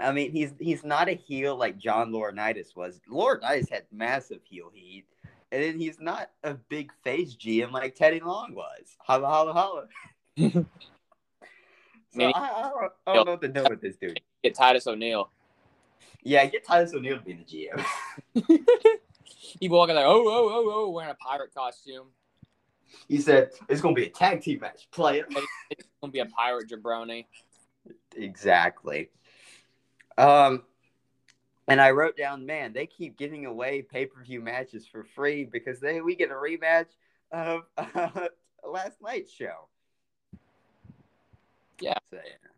[0.00, 3.00] I mean, he's he's not a heel like John Laurinaitis was.
[3.10, 5.04] Laurinaitis had massive heel heat,
[5.52, 8.96] and then he's not a big face GM like Teddy Long was.
[8.98, 9.86] Holla holla holla.
[12.10, 14.18] So Maybe- I, I, don't, I don't know what to do with this dude.
[14.42, 15.30] Get Titus O'Neil.
[16.22, 17.84] Yeah, get Titus O'Neil to be the GM.
[19.60, 22.06] he walking like, oh, oh, oh, oh, wearing a pirate costume.
[23.08, 25.26] He said it's gonna be a tag team match, player.
[25.70, 27.26] It's gonna be a pirate jabroni.
[28.16, 29.10] Exactly.
[30.18, 30.64] Um,
[31.68, 35.44] and I wrote down, man, they keep giving away pay per view matches for free
[35.44, 36.88] because they we get a rematch
[37.30, 38.28] of uh,
[38.66, 39.68] last night's show.
[41.80, 41.98] Yeah.
[42.10, 42.48] So, yeah.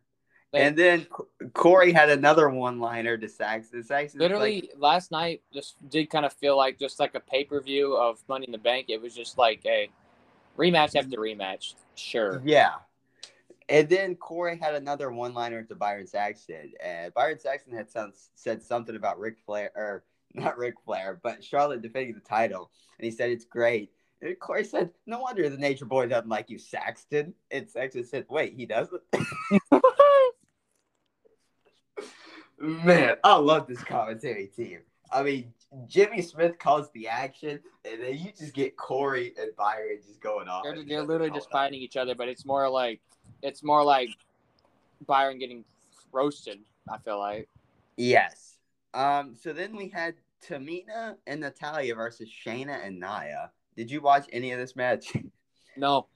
[0.53, 1.07] And then
[1.53, 3.85] Corey had another one-liner to Saxton.
[3.85, 7.45] Saxton Literally, like, last night just did kind of feel like just like a pay
[7.45, 8.87] per view of Money in the Bank.
[8.89, 9.89] It was just like a
[10.59, 11.75] rematch after rematch.
[11.95, 12.43] Sure.
[12.45, 12.75] yeah.
[13.71, 16.73] And then Corey had another one-liner to Byron Saxton.
[16.83, 20.05] And Byron Saxton had some, said something about Ric Flair, or
[20.35, 22.73] not Ric Flair, but Charlotte defending the title.
[22.99, 23.93] And he said it's great.
[24.21, 28.27] And Corey said, "No wonder the Nature Boy doesn't like you, Saxton." And Saxton said,
[28.29, 29.01] "Wait, he doesn't."
[32.59, 34.81] Man, I love this commentary team.
[35.13, 35.53] I mean,
[35.87, 40.49] Jimmy Smith calls the action, and then you just get Corey and Byron just going
[40.49, 40.63] off.
[40.65, 43.01] They're, they're literally just fighting each other, but it's more like
[43.43, 44.11] it's more like
[45.07, 45.65] Byron getting
[46.13, 46.59] roasted.
[46.89, 47.49] I feel like
[47.97, 48.57] Yes.
[48.95, 49.35] Um.
[49.39, 50.15] So then we had
[50.47, 53.51] Tamina and Natalya versus Shayna and Nia.
[53.77, 55.13] Did you watch any of this match?
[55.77, 56.07] no.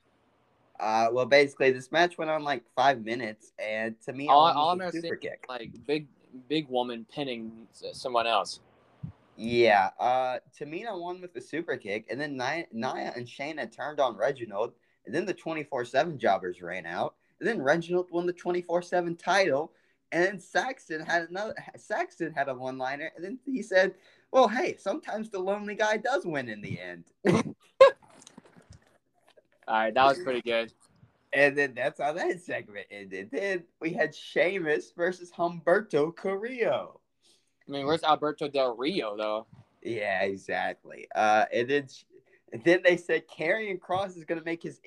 [0.81, 1.09] Uh.
[1.13, 4.87] Well, basically, this match went on like five minutes, and Tamina All, all I'm with
[4.87, 5.45] gonna a say, super kick.
[5.49, 6.07] like big
[6.49, 7.53] big woman pinning
[7.93, 8.61] someone else.
[9.37, 13.99] Yeah, uh, Tamina won with the super kick, and then Nia, Nia and Shayna turned
[13.99, 14.75] on Reginald,
[15.07, 19.17] and then the 24 7 jobbers ran out, and then Reginald won the 24 7
[19.17, 19.73] title,
[20.13, 23.95] and then Saxton had another, Saxton had a one liner, and then he said,
[24.31, 27.05] Well, hey, sometimes the lonely guy does win in the end.
[29.67, 30.73] All right, that was pretty good.
[31.33, 33.31] And then that's how that segment ended.
[33.33, 37.01] Then we had Sheamus versus Humberto Carrillo.
[37.69, 39.47] I mean, where's Alberto Del Rio though?
[39.83, 41.09] Yeah, exactly.
[41.15, 41.87] Uh, and then
[42.65, 44.81] then they said Karrion Kross is going to make his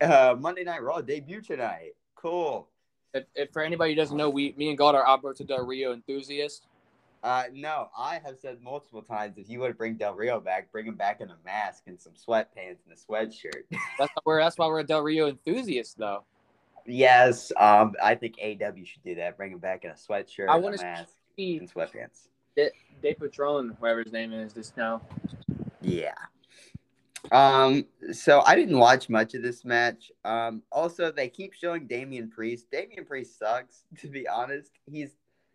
[0.00, 1.92] uh, Monday Night Raw debut tonight.
[2.14, 2.68] Cool.
[3.12, 5.92] If, if for anybody who doesn't know, we me and God are Alberto Del Rio
[5.92, 6.66] enthusiasts.
[7.22, 10.86] Uh, no, I have said multiple times if you would bring Del Rio back, bring
[10.86, 13.64] him back in a mask and some sweatpants and a sweatshirt.
[13.98, 16.24] That's why we're that's why we're Del Rio enthusiasts though.
[16.86, 19.36] yes, um, I think AW should do that.
[19.36, 20.60] Bring him back in a sweatshirt, I a
[21.38, 22.28] and sweatpants.
[22.56, 22.70] De,
[23.02, 25.00] De Patron, whoever his name is, just now.
[25.80, 26.14] Yeah.
[27.32, 30.10] Um, so I didn't watch much of this match.
[30.24, 32.66] Um, also they keep showing Damian Priest.
[32.70, 34.72] Damian Priest sucks, to be honest.
[34.90, 35.10] He's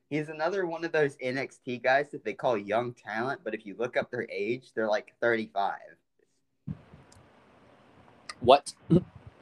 [0.09, 3.75] he's another one of those NXT guys that they call young talent, but if you
[3.77, 5.73] look up their age, they're like 35.
[8.41, 8.73] What?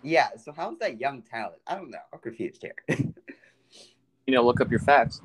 [0.02, 1.62] Yeah, so how's that young talent?
[1.68, 1.98] I don't know.
[2.14, 2.76] I'm confused here.
[4.26, 5.22] You know, look up your facts.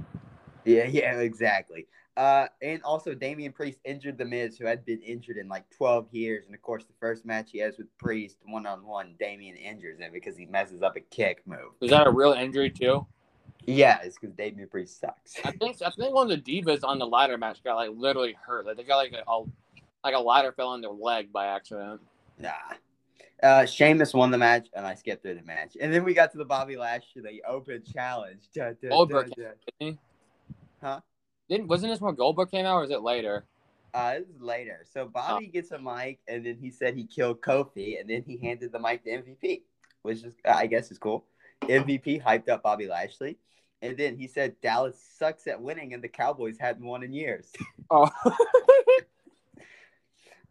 [0.69, 1.87] Yeah, yeah, exactly.
[2.17, 6.09] Uh, and also Damian Priest injured the Miz, who had been injured in like 12
[6.11, 6.47] years.
[6.47, 10.01] And of course, the first match he has with Priest one on one, Damian injures
[10.01, 11.75] him because he messes up a kick move.
[11.79, 13.07] Was that a real injury too?
[13.67, 15.37] Yeah, it's because Damian Priest sucks.
[15.45, 18.37] I think I think one of the divas on the ladder match got like literally
[18.45, 18.67] hurt.
[18.67, 19.41] Like they got like a,
[20.03, 22.01] like a ladder fell on their leg by accident.
[22.39, 22.51] nah.
[23.41, 25.77] Uh, Sheamus won the match, and I skipped through the match.
[25.81, 28.43] And then we got to the Bobby Lashley Open Challenge.
[28.53, 29.51] Da, da, Goldberg da, da.
[29.79, 29.99] Didn't he?
[30.83, 31.01] Huh?
[31.49, 33.45] Didn't wasn't this when Goldberg came out or was it later?
[33.95, 34.85] Uh, this is later.
[34.93, 38.37] So Bobby gets a mic, and then he said he killed Kofi, and then he
[38.37, 39.63] handed the mic to MVP,
[40.03, 41.25] which is I guess is cool.
[41.63, 43.39] MVP hyped up Bobby Lashley,
[43.83, 47.51] and then he said Dallas sucks at winning, and the Cowboys hadn't won in years.
[47.91, 48.11] Oh,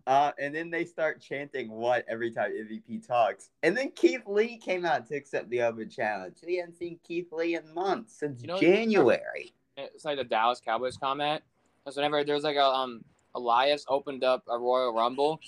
[0.07, 3.49] Uh, and then they start chanting "what" every time MVP talks.
[3.61, 6.33] And then Keith Lee came out to accept the Open Challenge.
[6.45, 9.51] We hadn't seen Keith Lee in months since You know- January.
[9.77, 11.41] It's like the Dallas Cowboys comment.
[11.83, 13.03] Because whenever there's like a um
[13.35, 15.39] Elias opened up a Royal Rumble,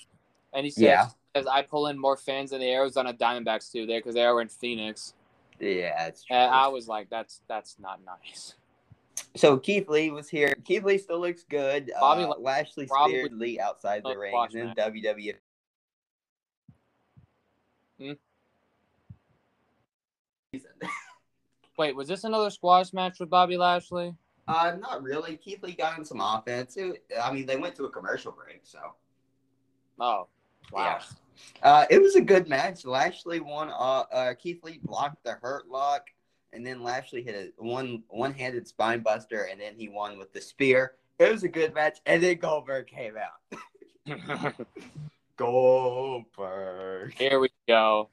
[0.54, 1.08] and he says, Yeah.
[1.36, 4.40] "As I pull in more fans than the Arizona Diamondbacks do there because they are
[4.42, 5.14] in Phoenix."
[5.60, 6.38] Yeah, it's true.
[6.38, 8.56] And I was like, "That's that's not nice."
[9.36, 10.54] So Keith Lee was here.
[10.64, 11.92] Keith Lee still looks good.
[12.00, 14.76] Bobby uh, Lashley probably Lee outside the ring, and then that.
[18.00, 18.14] Hmm?
[21.80, 24.14] Wait, was this another squash match with Bobby Lashley?
[24.50, 25.38] Uh, not really.
[25.38, 26.76] Keith Lee got in some offense.
[26.76, 28.80] It- I mean, they went to a commercial break, so
[29.98, 30.28] Oh,
[30.74, 31.00] wow.
[31.00, 31.02] Yeah.
[31.64, 32.84] uh, it was a good match.
[32.84, 33.70] Lashley won.
[33.70, 36.08] Uh, uh, Keith Lee blocked the Hurt Lock,
[36.52, 40.42] and then Lashley hit a one one-handed spine buster, and then he won with the
[40.42, 40.96] spear.
[41.18, 43.60] It was a good match, and then Goldberg came out.
[45.38, 47.14] Goldberg.
[47.14, 48.10] Here we go.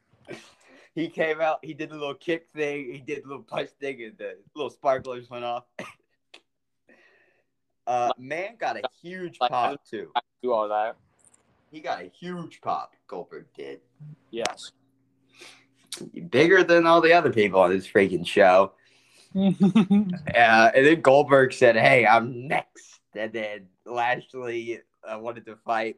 [0.96, 1.59] He came out.
[1.62, 2.90] He did the little kick thing.
[2.90, 5.64] He did the little punch thing, and the little sparklers went off.
[7.87, 10.11] uh, man got a huge Like, pop too.
[10.16, 10.96] I do all that.
[11.70, 12.94] He got a huge pop.
[13.09, 13.80] Goldberg did
[14.30, 14.72] Yes.
[16.30, 18.72] bigger than all the other people on this freaking show.
[19.37, 25.96] Uh, and then Goldberg said, "Hey, I'm next." And then Lashley uh, wanted to fight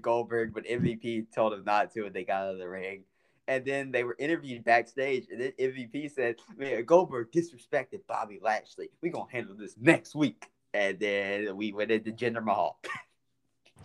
[0.00, 3.04] Goldberg, but MVP told him not to, and they got out of the ring.
[3.48, 8.90] And then they were interviewed backstage, and then MVP said, "Man, Goldberg disrespected Bobby Lashley.
[9.00, 12.78] We gonna handle this next week." And then we went into Jinder Mahal.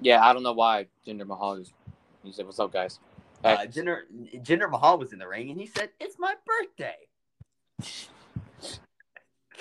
[0.02, 1.74] Yeah, I don't know why Jinder Mahal is.
[2.24, 3.00] He said, "What's up, guys?"
[3.44, 4.02] Uh, Jinder,
[4.44, 6.98] Jinder Mahal was in the ring, and he said, "It's my birthday."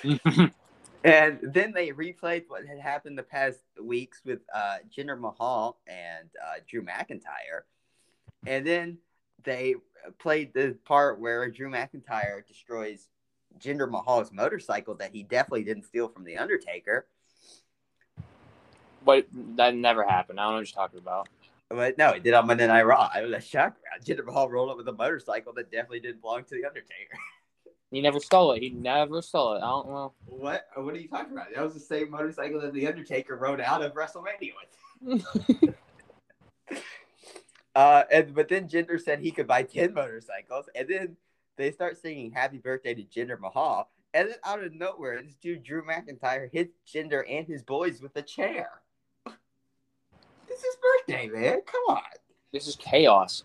[1.05, 6.29] And then they replayed what had happened the past weeks with uh, Jinder Mahal and
[6.41, 7.63] uh, Drew McIntyre.
[8.47, 8.99] And then
[9.43, 9.75] they
[10.19, 13.09] played the part where Drew McIntyre destroys
[13.59, 17.07] Jinder Mahal's motorcycle that he definitely didn't steal from The Undertaker.
[19.05, 20.39] but that never happened.
[20.41, 21.29] I don't know what you're talking about.
[21.69, 23.11] But no, it did on Monday Night Raw.
[23.13, 23.77] I was a shock.
[24.05, 27.17] Jinder Mahal rolled up with a motorcycle that definitely didn't belong to The Undertaker.
[27.91, 28.63] He never stole it.
[28.63, 29.59] He never stole it.
[29.59, 30.13] I don't know.
[30.25, 30.65] What?
[30.77, 31.49] What are you talking about?
[31.55, 34.53] That was the same motorcycle that The Undertaker rode out of WrestleMania
[35.05, 35.75] with.
[37.75, 41.17] Uh, and but then Jinder said he could buy ten motorcycles, and then
[41.57, 45.63] they start singing "Happy Birthday" to Jinder Mahal, and then out of nowhere, this dude
[45.63, 48.69] Drew McIntyre hits Jinder and his boys with a chair.
[50.49, 51.63] It's his birthday, man.
[51.65, 52.03] Come on.
[52.53, 53.45] This is chaos.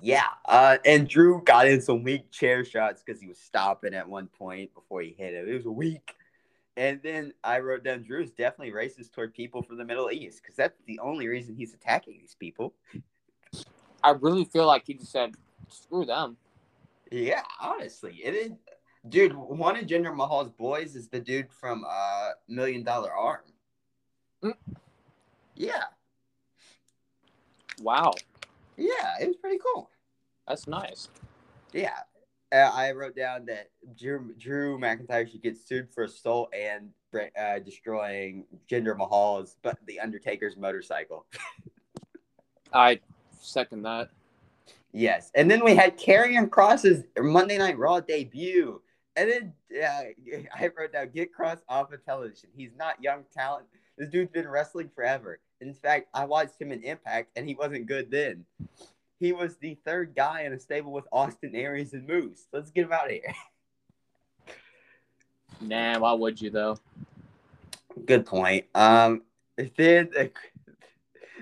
[0.00, 4.08] Yeah, uh, and Drew got in some weak chair shots because he was stopping at
[4.08, 5.46] one point before he hit him.
[5.46, 6.14] It was a weak.
[6.76, 10.56] And then I wrote down Drew's definitely racist toward people from the Middle East because
[10.56, 12.74] that's the only reason he's attacking these people.
[14.02, 15.34] I really feel like he just said,
[15.68, 16.36] "Screw them."
[17.10, 18.52] Yeah, honestly, it is.
[19.08, 23.40] Dude, one of Jinder Mahal's boys is the dude from uh, Million Dollar Arm.
[24.42, 24.54] Mm.
[25.56, 25.84] Yeah,
[27.80, 28.12] Wow,
[28.76, 29.90] yeah, it was pretty cool.
[30.46, 31.08] that's nice.
[31.72, 31.98] Yeah,
[32.52, 36.90] I wrote down that Drew, Drew McIntyre should get sued for assault and
[37.38, 41.26] uh, destroying Jinder Mahal's, but the Undertaker's motorcycle.
[42.72, 43.00] I
[43.40, 44.10] second that.
[44.92, 48.82] Yes, and then we had Karrion Kross's Monday Night Raw debut,
[49.16, 50.02] and then uh,
[50.54, 52.50] I wrote down get Kross off of television.
[52.54, 53.66] He's not young talent.
[53.96, 55.40] This dude's been wrestling forever.
[55.60, 58.44] In fact, I watched him in Impact, and he wasn't good then.
[59.22, 62.48] He was the third guy in a stable with Austin Aries and Moose.
[62.52, 63.22] Let's get him out of here.
[65.60, 66.76] Nah, why would you though?
[68.04, 68.64] Good point.
[68.74, 69.22] Um,
[69.76, 70.10] then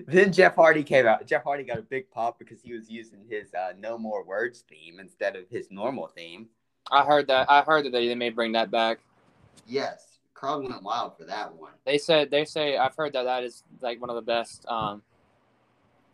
[0.06, 1.26] then Jeff Hardy came out.
[1.26, 4.62] Jeff Hardy got a big pop because he was using his uh, "No More Words"
[4.68, 6.48] theme instead of his normal theme.
[6.90, 7.50] I heard that.
[7.50, 8.98] I heard that they may bring that back.
[9.66, 11.72] Yes, Carl went wild for that one.
[11.86, 15.00] They said they say I've heard that that is like one of the best, um,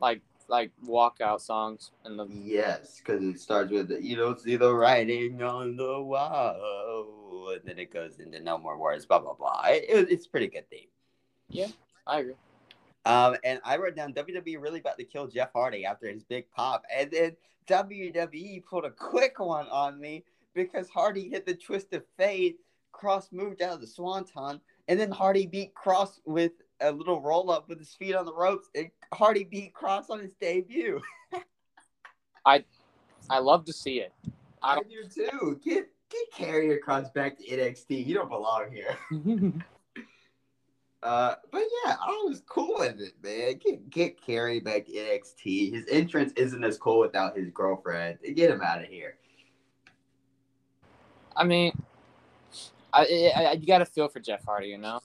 [0.01, 2.27] like like walkout songs and the.
[2.31, 7.79] Yes, because it starts with you don't see the writing on the wall, and then
[7.79, 9.63] it goes into no more words, blah blah blah.
[9.67, 10.89] It, it- it's a pretty good theme.
[11.49, 11.69] Yeah,
[12.07, 12.35] I agree.
[13.05, 16.51] Um, and I wrote down WWE really about to kill Jeff Hardy after his big
[16.51, 17.37] pop, and then
[17.69, 22.59] WWE pulled a quick one on me because Hardy hit the twist of fate.
[22.93, 27.51] Kross moved out of the swanton, and then Hardy beat Kross with a little roll
[27.51, 31.01] up with his feet on the ropes, and Hardy beat Kross on his debut.
[32.47, 32.65] I
[33.29, 34.13] I love to see it.
[34.63, 35.13] I I don't.
[35.13, 35.61] too.
[35.65, 38.07] Get get Karrion Kross back to NXT.
[38.07, 38.97] You don't belong here.
[41.03, 43.61] Uh, but yeah, I was cool with it, man.
[43.65, 45.73] Get get Carrie back to NXT.
[45.73, 48.19] His entrance isn't as cool without his girlfriend.
[48.35, 49.17] Get him out of here.
[51.37, 51.71] I mean,
[52.93, 55.01] I, I, I you got to feel for Jeff Hardy, you know.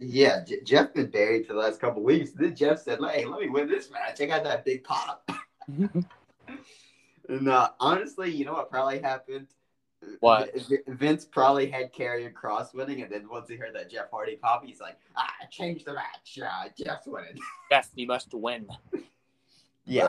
[0.00, 2.30] Yeah, J- Jeff been buried for the last couple weeks.
[2.30, 4.20] Then Jeff said, "Hey, let me win this match.
[4.20, 5.28] I got that big pop."
[7.28, 9.48] and uh, honestly, you know what probably happened?
[10.20, 10.54] What?
[10.68, 14.36] V- Vince probably had Karrion Kross winning, and then once he heard that Jeff Hardy
[14.36, 16.38] pop, he's like, "Ah, change the match.
[16.40, 17.38] Uh, Jeff's winning."
[17.70, 18.68] Jeff, you must win.
[19.84, 20.08] Yeah.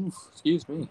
[0.00, 0.88] Oof, excuse me.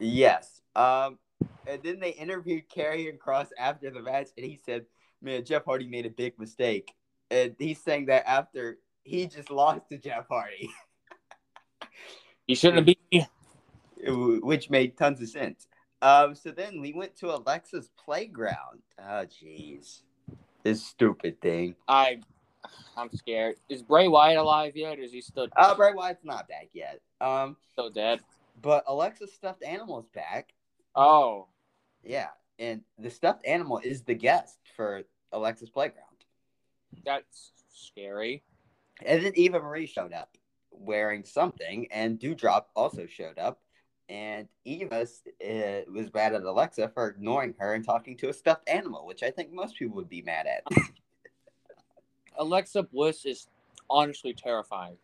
[0.00, 0.62] Yes.
[0.74, 1.18] Um,
[1.66, 4.84] and then they interviewed Karrion Kross after the match, and he said,
[5.22, 6.92] "Man, Jeff Hardy made a big mistake."
[7.30, 10.70] And he's saying that after he just lost to Jeff Hardy,
[12.46, 13.26] he shouldn't have beat me.
[14.40, 15.66] which made tons of sense.
[16.02, 18.82] Um, so then we went to Alexa's playground.
[18.98, 20.02] Oh, jeez,
[20.62, 21.76] this stupid thing.
[21.88, 22.20] I,
[22.96, 23.56] I'm scared.
[23.70, 27.00] Is Bray Wyatt alive yet, or is he still Uh, Bray Wyatt's not back yet.
[27.20, 28.20] Um, still dead?
[28.60, 30.54] but Alexa's stuffed animal's back.
[30.94, 31.48] Oh,
[32.02, 36.13] Yeah, and the stuffed animal is the guest for Alexa's playground.
[37.04, 38.42] That's scary.
[39.04, 40.36] And then Eva Marie showed up
[40.70, 43.60] wearing something, and Doudrop also showed up.
[44.08, 48.68] And Eva uh, was mad at Alexa for ignoring her and talking to a stuffed
[48.68, 50.62] animal, which I think most people would be mad at.
[52.36, 53.46] Alexa Bliss is
[53.88, 54.96] honestly terrifying.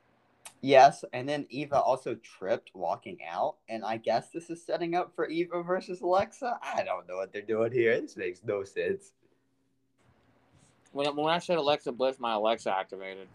[0.62, 5.14] Yes, and then Eva also tripped walking out, and I guess this is setting up
[5.14, 6.58] for Eva versus Alexa.
[6.62, 7.98] I don't know what they're doing here.
[7.98, 9.12] This makes no sense.
[10.92, 13.28] When, when I said Alexa Bliss, my Alexa activated.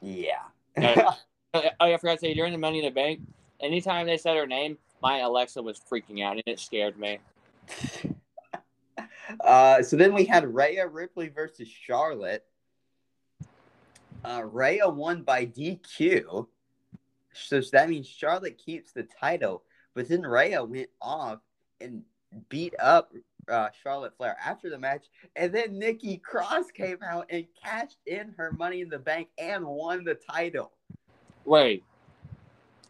[0.00, 0.42] Yeah.
[0.78, 1.16] Oh,
[1.54, 3.20] yeah, I forgot to say during the Money in the Bank,
[3.60, 7.18] anytime they said her name, my Alexa was freaking out and it scared me.
[9.44, 12.44] uh, so then we had Rhea Ripley versus Charlotte.
[14.24, 16.46] Uh, Rhea won by DQ.
[17.32, 19.62] So that means Charlotte keeps the title.
[19.94, 21.40] But then Rhea went off
[21.80, 22.02] and
[22.48, 23.12] beat up
[23.48, 25.06] uh, Charlotte Flair after the match.
[25.36, 29.64] And then Nikki Cross came out and cashed in her money in the bank and
[29.66, 30.72] won the title.
[31.44, 31.84] Wait.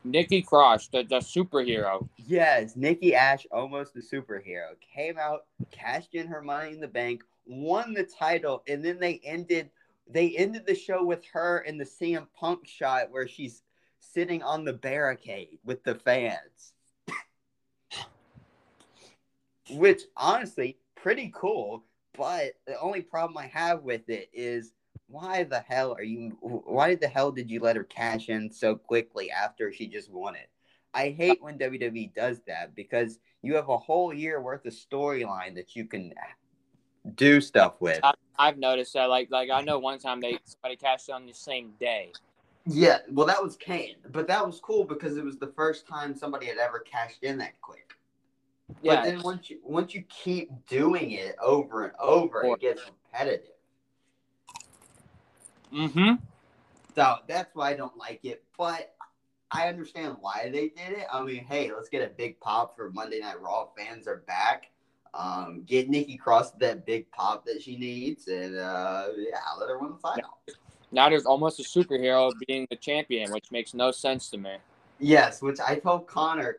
[0.02, 2.08] Nikki Cross, the, the superhero.
[2.16, 7.22] Yes, Nikki Ash, almost the superhero, came out, cashed in her money in the bank,
[7.46, 9.70] won the title, and then they ended
[10.12, 13.62] they ended the show with her in the CM Punk shot where she's
[14.00, 16.72] sitting on the barricade with the fans.
[19.72, 21.84] Which honestly, pretty cool.
[22.16, 24.72] But the only problem I have with it is
[25.06, 28.76] why the hell are you why the hell did you let her cash in so
[28.76, 30.50] quickly after she just won it?
[30.92, 35.54] I hate when WWE does that because you have a whole year worth of storyline
[35.54, 36.12] that you can
[37.14, 38.00] do stuff with.
[38.02, 39.08] I, I've noticed that.
[39.08, 42.12] Like, like I know one time they somebody cashed on the same day.
[42.66, 46.14] Yeah, well, that was Kane, but that was cool because it was the first time
[46.14, 47.94] somebody had ever cashed in that quick.
[48.82, 48.96] Yeah.
[48.96, 53.46] But then once you once you keep doing it over and over, it gets repetitive.
[55.72, 56.14] Mm-hmm.
[56.94, 58.42] So that's why I don't like it.
[58.56, 58.94] But
[59.50, 61.06] I understand why they did it.
[61.12, 63.68] I mean, hey, let's get a big pop for Monday Night Raw.
[63.76, 64.70] Fans are back.
[65.12, 69.78] Um, get Nikki Cross that big pop that she needs, and uh, yeah, let her
[69.78, 70.38] win the title.
[70.92, 74.56] Now there's almost a superhero being the champion, which makes no sense to me.
[75.00, 76.58] Yes, which I told Connor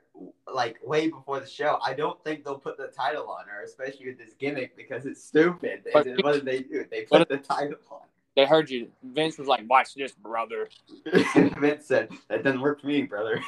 [0.51, 1.80] like way before the show.
[1.84, 5.23] I don't think they'll put the title on her, especially with this gimmick, because it's
[5.23, 5.84] stupid.
[5.93, 6.86] But- And what did they do?
[6.89, 8.01] They put the title on.
[8.36, 8.89] They heard you.
[9.04, 10.69] Vince was like, "Watch this, brother."
[11.06, 13.41] Vince said, "That doesn't work for me, brother."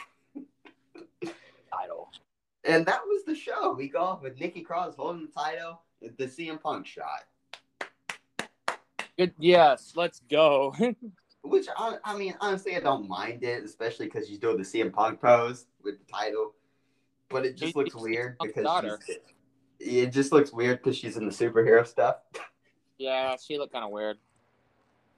[1.71, 2.11] Title.
[2.65, 3.73] And that was the show.
[3.73, 7.23] We go off with Nikki Cross holding the title, the CM Punk shot.
[9.17, 9.33] Good.
[9.39, 9.93] Yes.
[9.95, 10.75] Let's go.
[11.43, 14.91] Which I, I mean, honestly, I don't mind it, especially because she's doing the CM
[14.93, 16.53] Punk pose with the title.
[17.29, 19.17] But it just looks weird because she's,
[19.79, 22.17] it just looks weird because she's in the superhero stuff.
[22.97, 24.17] yeah, she looked kind of weird.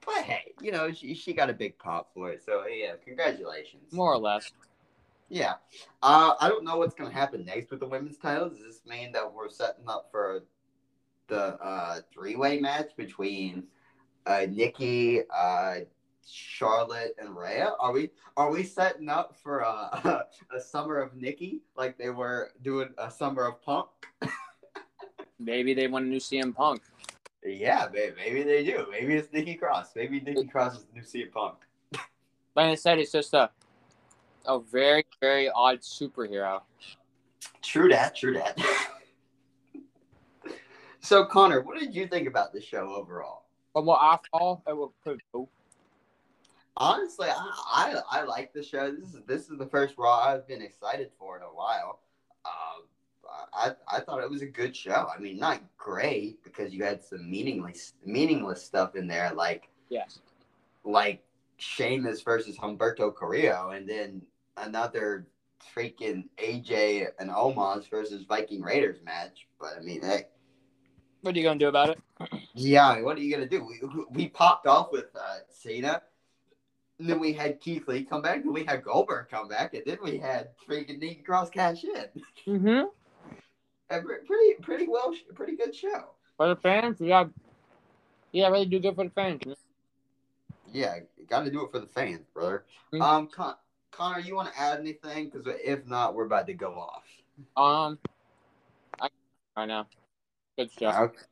[0.05, 2.43] But hey, you know, she, she got a big pop for it.
[2.43, 3.91] So yeah, congratulations.
[3.91, 4.51] More or less.
[5.29, 5.53] Yeah.
[6.01, 8.53] Uh, I don't know what's gonna happen next with the women's titles.
[8.53, 10.43] Does this mean that we're setting up for
[11.27, 13.63] the uh, three way match between
[14.25, 15.79] uh, Nikki, uh,
[16.25, 17.73] Charlotte, and Rhea?
[17.79, 20.21] Are we are we setting up for uh,
[20.55, 23.88] a summer of Nikki like they were doing a summer of Punk?
[25.39, 26.81] Maybe they want a new CM Punk.
[27.43, 28.88] Yeah, maybe, maybe they do.
[28.89, 29.95] Maybe it's Nikki Cross.
[29.95, 31.55] Maybe Nikki Cross is the new CM Punk.
[32.55, 33.49] Like I said, it's just a
[34.45, 36.61] a very very odd superhero.
[37.61, 38.15] True that.
[38.15, 38.59] True that.
[40.99, 43.43] so Connor, what did you think about the show overall?
[43.73, 45.49] What I thought it was pretty cool.
[46.77, 47.51] Honestly, I,
[48.11, 48.91] I I like the show.
[48.91, 52.01] This is this is the first Raw I've been excited for in a while.
[52.45, 52.83] Um,
[53.53, 55.07] I I thought it was a good show.
[55.15, 60.19] I mean, not great because you had some meaningless meaningless stuff in there, like Yes.
[60.83, 61.23] like
[61.57, 64.21] Sheamus versus Humberto Carrillo, and then
[64.57, 65.27] another
[65.75, 69.47] freaking AJ and Omos versus Viking Raiders match.
[69.59, 70.25] But I mean, hey,
[71.21, 71.99] What are you gonna do about it?
[72.53, 73.63] yeah, what are you gonna do?
[73.63, 73.79] We
[74.11, 76.01] we popped off with uh, Cena.
[76.97, 79.97] Then we had Keith Lee come back, then we had Goldberg come back, and then
[80.01, 82.05] we had freaking Nikki Cross cash in.
[82.47, 82.86] Mm-hmm.
[83.91, 86.05] A pretty, pretty well, pretty good show.
[86.38, 87.25] For the fans, yeah,
[88.31, 89.43] yeah, really do good for the fans.
[90.71, 92.65] Yeah, got to do it for the fans, brother.
[92.91, 93.01] Mhm.
[93.01, 93.55] Um, Con-
[93.91, 95.29] Connor, you want to add anything?
[95.29, 97.03] Because if not, we're about to go off.
[97.55, 97.99] Um,
[98.99, 99.09] I
[99.55, 99.88] right now,
[100.57, 100.95] good stuff.
[100.95, 101.24] Okay.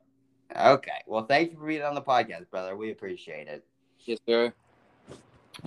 [0.56, 1.02] Okay.
[1.08, 2.76] Well, thank you for being on the podcast, brother.
[2.78, 3.66] We appreciate it.
[4.06, 4.54] Yes, sir.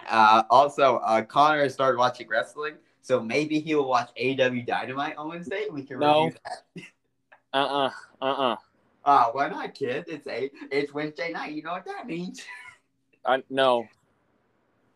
[0.09, 5.29] Uh, also, uh, Connor has started watching wrestling, so maybe he'll watch AEW Dynamite on
[5.29, 5.65] Wednesday.
[5.67, 6.25] and We can No.
[6.25, 6.83] review that.
[7.53, 7.91] Uh uh-uh,
[8.23, 8.57] uh uh
[9.05, 10.05] Uh, why not, kid?
[10.09, 11.53] It's a it's Wednesday night.
[11.53, 12.43] You know what that means?
[13.25, 13.87] I no.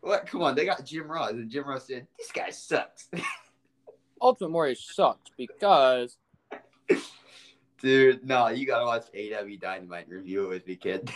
[0.01, 0.25] what?
[0.27, 3.09] Come on, they got Jim Ross, and Jim Ross said, "This guy sucks."
[4.21, 6.17] Ultimate Warrior sucks because
[7.81, 11.09] Dude, no, you gotta watch AEW Dynamite review it with me, kid.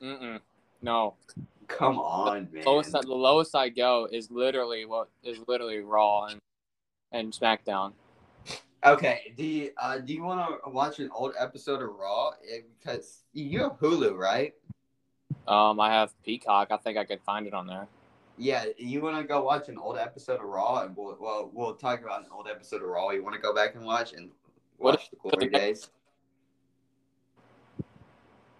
[0.00, 0.40] mm
[0.80, 1.14] no,
[1.68, 2.64] Come on, man.
[2.64, 6.40] lowest the lowest I go is literally what is literally Raw and
[7.12, 7.92] and SmackDown.
[8.84, 12.32] Okay, do you, uh, do you want to watch an old episode of Raw?
[12.78, 14.52] Because you have Hulu, right?
[15.48, 16.68] Um, I have Peacock.
[16.70, 17.86] I think I could find it on there.
[18.36, 21.74] Yeah, you want to go watch an old episode of Raw, and we'll well we'll
[21.74, 23.10] talk about an old episode of Raw.
[23.10, 24.30] You want to go back and watch and
[24.76, 25.88] What watch the glory days.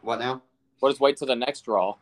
[0.00, 0.42] What now?
[0.80, 1.96] We'll wait till the next Raw.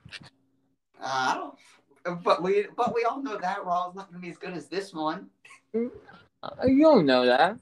[1.03, 2.23] Uh, I don't.
[2.23, 4.55] But we but we all know that Raw is not going to be as good
[4.55, 5.29] as this one.
[5.75, 7.59] Uh, you don't know that.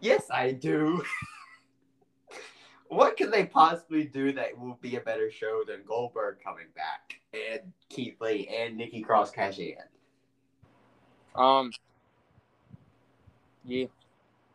[0.00, 1.02] Yes, I do.
[2.88, 7.14] what can they possibly do that will be a better show than Goldberg coming back
[7.32, 11.40] and Keith Lee and Nikki Cross cashing in?
[11.40, 11.70] Um.
[13.64, 13.86] Yeah,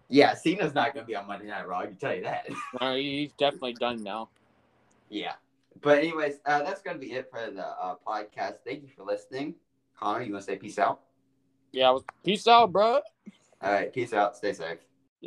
[0.09, 1.79] Yeah, Cena's not going to be on Monday Night Raw.
[1.79, 2.45] I can tell you that.
[2.95, 4.29] he's definitely done now.
[5.09, 5.33] yeah.
[5.81, 8.55] But anyways, uh, that's going to be it for the uh, podcast.
[8.65, 9.55] Thank you for listening.
[9.99, 11.01] Connor, you want to say peace out?
[11.71, 13.01] Yeah, peace out, bro.
[13.61, 14.37] All right, peace out.
[14.37, 14.86] Stay safe.